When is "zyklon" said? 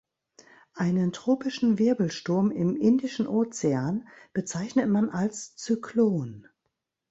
5.57-6.47